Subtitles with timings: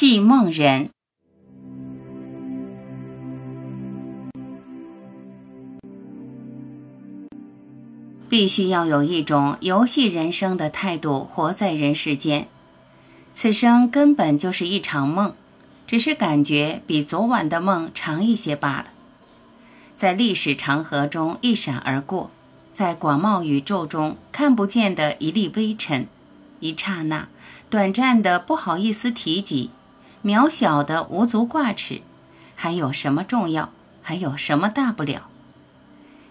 [0.00, 0.90] 戏梦人
[8.28, 12.46] 必须要有一种游戏人生的态度，活在人世间。
[13.32, 15.34] 此生根本就是一场梦，
[15.84, 18.84] 只是感觉比昨晚的梦长一些罢了。
[19.96, 22.30] 在历史长河中一闪而过，
[22.72, 26.06] 在广袤宇宙中看不见的一粒微尘，
[26.60, 27.26] 一刹那，
[27.68, 29.70] 短暂的不好意思提及。
[30.24, 32.02] 渺小的无足挂齿，
[32.54, 33.70] 还有什么重要？
[34.02, 35.28] 还有什么大不了？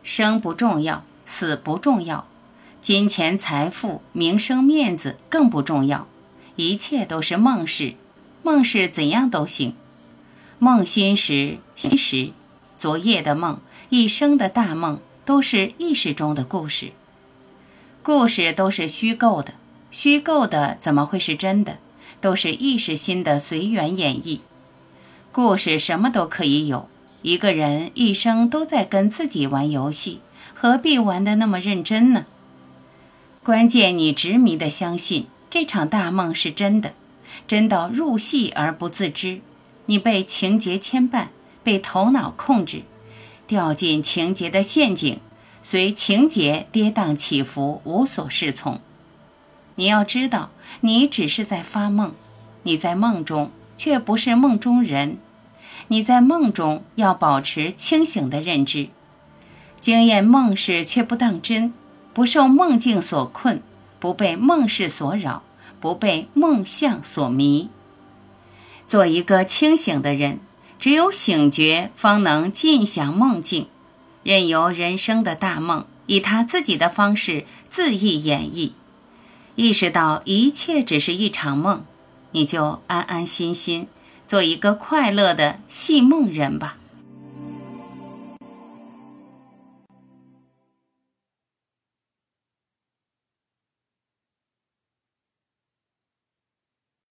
[0.03, 2.25] 生不重要，死不重要，
[2.81, 6.07] 金钱、财富、名声、面子更不重要，
[6.55, 7.95] 一切都是梦事。
[8.43, 9.75] 梦事怎样都行。
[10.59, 12.31] 梦心时，心时，
[12.77, 13.59] 昨夜的梦，
[13.89, 16.93] 一生的大梦，都是意识中的故事。
[18.01, 19.53] 故事都是虚构的，
[19.91, 21.77] 虚构的怎么会是真的？
[22.19, 24.39] 都是意识心的随缘演绎，
[25.31, 26.89] 故事什么都可以有。
[27.21, 30.21] 一个人一生都在跟自己玩游戏，
[30.53, 32.25] 何必玩得那么认真呢？
[33.43, 36.93] 关键你执迷的相信这场大梦是真的，
[37.47, 39.41] 真到入戏而不自知。
[39.87, 41.27] 你被情节牵绊，
[41.63, 42.83] 被头脑控制，
[43.47, 45.19] 掉进情节的陷阱，
[45.61, 48.79] 随情节跌宕起伏，无所适从。
[49.77, 50.49] 你要知道，
[50.81, 52.13] 你只是在发梦，
[52.63, 55.19] 你在梦中却不是梦中人。
[55.89, 58.89] 你在梦中要保持清醒的认知，
[59.79, 61.73] 经验梦事却不当真，
[62.11, 63.61] 不受梦境所困，
[63.99, 65.43] 不被梦事所扰，
[65.79, 67.69] 不被梦象所迷。
[68.87, 70.39] 做一个清醒的人，
[70.79, 73.67] 只有醒觉，方能尽享梦境，
[74.23, 78.71] 任由人生的大梦以他自己的方式恣意演绎。
[79.57, 81.83] 意识到一切只是一场梦，
[82.29, 83.87] 你就安安心心
[84.27, 86.77] 做一个快乐的戏梦人吧。